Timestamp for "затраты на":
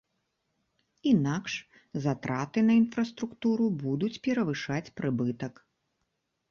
2.05-2.79